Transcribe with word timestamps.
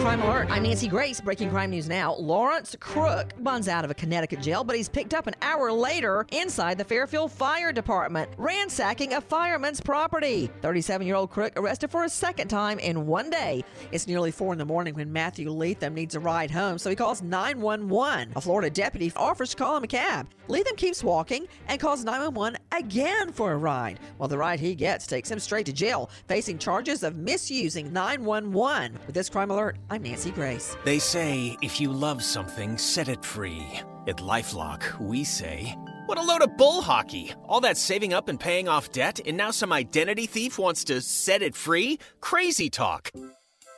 Crime 0.00 0.20
Alert. 0.22 0.48
I'm 0.50 0.64
Nancy 0.64 0.88
Grace. 0.88 1.20
Breaking 1.20 1.48
crime 1.50 1.70
news 1.70 1.88
now. 1.88 2.14
Lawrence 2.14 2.74
Crook 2.80 3.32
buns 3.40 3.68
out 3.68 3.84
of 3.84 3.90
a 3.90 3.94
Connecticut 3.94 4.40
jail, 4.40 4.64
but 4.64 4.74
he's 4.74 4.88
picked 4.88 5.14
up 5.14 5.26
an 5.26 5.34
hour 5.42 5.70
later 5.70 6.26
inside 6.32 6.76
the 6.76 6.84
Fairfield 6.84 7.30
Fire 7.30 7.72
Department, 7.72 8.28
ransacking 8.36 9.12
a 9.12 9.20
fireman's 9.20 9.80
property. 9.80 10.50
37 10.60 11.06
year 11.06 11.16
old 11.16 11.30
Crook 11.30 11.52
arrested 11.56 11.90
for 11.90 12.04
a 12.04 12.08
second 12.08 12.48
time 12.48 12.78
in 12.80 13.06
one 13.06 13.30
day. 13.30 13.64
It's 13.92 14.08
nearly 14.08 14.30
4 14.32 14.52
in 14.54 14.58
the 14.58 14.64
morning 14.64 14.94
when 14.94 15.12
Matthew 15.12 15.50
Leatham 15.50 15.94
needs 15.94 16.14
a 16.14 16.20
ride 16.20 16.50
home, 16.50 16.78
so 16.78 16.90
he 16.90 16.96
calls 16.96 17.22
911. 17.22 18.32
A 18.34 18.40
Florida 18.40 18.70
deputy 18.70 19.12
offers 19.16 19.50
to 19.50 19.56
call 19.56 19.76
him 19.76 19.84
a 19.84 19.88
cab. 19.88 20.26
Leatham 20.48 20.76
keeps 20.76 21.04
walking 21.04 21.46
and 21.68 21.80
calls 21.80 22.04
911 22.04 22.58
again 22.72 23.30
for 23.30 23.52
a 23.52 23.56
ride. 23.56 24.00
Well, 24.18 24.28
the 24.28 24.38
ride 24.38 24.58
he 24.58 24.74
gets 24.74 25.06
takes 25.06 25.30
him 25.30 25.38
straight 25.38 25.66
to 25.66 25.72
jail, 25.72 26.10
facing 26.26 26.58
charges 26.58 27.02
of 27.02 27.16
misusing 27.16 27.92
911. 27.92 28.98
With 29.06 29.14
this 29.14 29.28
crime 29.28 29.50
alert, 29.50 29.76
I'm 29.90 30.02
Nancy 30.02 30.30
Grace. 30.30 30.76
They 30.84 30.98
say 30.98 31.56
if 31.62 31.80
you 31.80 31.92
love 31.92 32.22
something, 32.22 32.78
set 32.78 33.08
it 33.08 33.24
free. 33.24 33.66
At 34.06 34.16
Lifelock, 34.16 34.98
we 34.98 35.22
say, 35.22 35.76
what 36.06 36.18
a 36.18 36.22
load 36.22 36.42
of 36.42 36.56
bull 36.56 36.82
hockey! 36.82 37.32
All 37.46 37.60
that 37.60 37.76
saving 37.76 38.12
up 38.12 38.28
and 38.28 38.40
paying 38.40 38.68
off 38.68 38.90
debt, 38.90 39.20
and 39.24 39.36
now 39.36 39.50
some 39.52 39.72
identity 39.72 40.26
thief 40.26 40.58
wants 40.58 40.82
to 40.84 41.00
set 41.00 41.42
it 41.42 41.54
free? 41.54 41.98
Crazy 42.20 42.68
talk! 42.68 43.12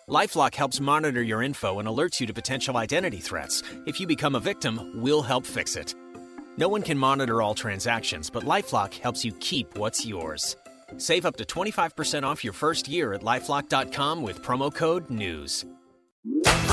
Lifelock 0.08 0.54
helps 0.54 0.80
monitor 0.80 1.22
your 1.22 1.42
info 1.42 1.78
and 1.78 1.88
alerts 1.88 2.20
you 2.20 2.26
to 2.26 2.32
potential 2.34 2.76
identity 2.76 3.18
threats. 3.18 3.62
If 3.86 4.00
you 4.00 4.06
become 4.06 4.34
a 4.34 4.40
victim, 4.40 4.92
we'll 4.94 5.22
help 5.22 5.44
fix 5.44 5.76
it. 5.76 5.94
No 6.56 6.68
one 6.68 6.82
can 6.82 6.96
monitor 6.96 7.42
all 7.42 7.54
transactions, 7.54 8.30
but 8.30 8.44
Lifelock 8.44 8.94
helps 8.94 9.24
you 9.24 9.32
keep 9.40 9.76
what's 9.76 10.06
yours. 10.06 10.56
Save 10.96 11.26
up 11.26 11.36
to 11.36 11.44
25% 11.44 12.22
off 12.22 12.44
your 12.44 12.52
first 12.52 12.86
year 12.88 13.12
at 13.12 13.22
lifelock.com 13.22 14.22
with 14.22 14.42
promo 14.42 14.72
code 14.72 15.10
NEWS. 15.10 15.64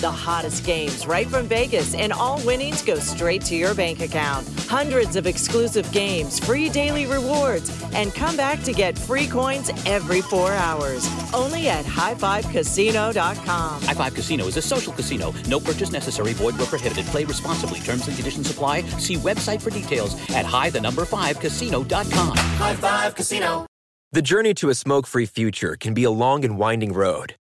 The 0.00 0.10
hottest 0.10 0.64
games 0.64 1.06
right 1.06 1.26
from 1.26 1.46
Vegas, 1.46 1.92
and 1.94 2.12
all 2.12 2.40
winnings 2.46 2.82
go 2.82 3.00
straight 3.00 3.42
to 3.46 3.56
your 3.56 3.74
bank 3.74 4.00
account. 4.00 4.48
Hundreds 4.68 5.16
of 5.16 5.26
exclusive 5.26 5.90
games, 5.90 6.38
free 6.38 6.68
daily 6.68 7.06
rewards, 7.06 7.68
and 7.94 8.14
come 8.14 8.36
back 8.36 8.62
to 8.62 8.72
get 8.72 8.96
free 8.96 9.26
coins 9.26 9.72
every 9.86 10.20
four 10.20 10.52
hours. 10.52 11.04
Only 11.34 11.68
at 11.68 11.84
highfivecasino.com. 11.84 13.82
High 13.82 13.94
Five 13.94 14.14
Casino 14.14 14.44
is 14.46 14.56
a 14.56 14.62
social 14.62 14.92
casino. 14.92 15.34
No 15.48 15.58
purchase 15.58 15.90
necessary. 15.90 16.32
Void 16.34 16.56
where 16.58 16.68
prohibited. 16.68 17.06
Play 17.06 17.24
responsibly. 17.24 17.80
Terms 17.80 18.06
and 18.06 18.16
conditions 18.16 18.48
apply. 18.48 18.82
See 19.00 19.16
website 19.16 19.60
for 19.60 19.70
details 19.70 20.14
at 20.30 20.46
high 20.46 20.70
the 20.70 20.80
number 20.80 21.04
five 21.04 21.40
casino.com. 21.40 22.36
High 22.36 22.76
Five 22.76 23.16
Casino. 23.16 23.66
The 24.10 24.22
journey 24.22 24.54
to 24.54 24.70
a 24.70 24.74
smoke 24.74 25.06
free 25.06 25.26
future 25.26 25.76
can 25.76 25.92
be 25.92 26.02
a 26.04 26.10
long 26.10 26.42
and 26.42 26.56
winding 26.56 26.94
road, 26.94 27.34